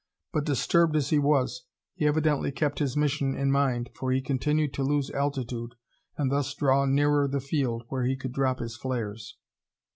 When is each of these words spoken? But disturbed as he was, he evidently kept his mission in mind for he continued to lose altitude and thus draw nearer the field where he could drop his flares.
But 0.33 0.45
disturbed 0.45 0.95
as 0.95 1.11
he 1.11 1.19
was, 1.19 1.65
he 1.93 2.07
evidently 2.07 2.51
kept 2.51 2.79
his 2.79 2.97
mission 2.97 3.35
in 3.35 3.51
mind 3.51 3.91
for 3.93 4.11
he 4.11 4.19
continued 4.19 4.73
to 4.73 4.83
lose 4.83 5.11
altitude 5.11 5.75
and 6.17 6.31
thus 6.31 6.55
draw 6.55 6.85
nearer 6.85 7.27
the 7.27 7.39
field 7.39 7.83
where 7.89 8.03
he 8.05 8.17
could 8.17 8.31
drop 8.31 8.57
his 8.57 8.75
flares. 8.75 9.37